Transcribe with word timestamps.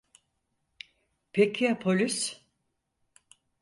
Peki 1.33 1.63
ya 1.65 1.79
polis? 1.79 2.41